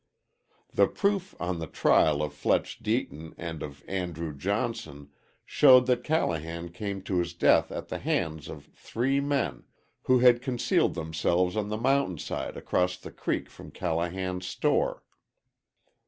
[0.73, 5.11] The proof on the trial of Fletch Deaton and of Andrew Johnson
[5.45, 9.63] showed that Callahan came to his death at the hands of three men,
[10.05, 15.03] who had concealed themselves on the mountainside across the creek from Callahan's store.